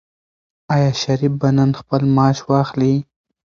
آیا 0.73 0.91
شریف 1.01 1.33
به 1.41 1.49
نن 1.57 1.69
خپل 1.79 2.01
معاش 2.15 2.39
واخلي؟ 2.49 2.93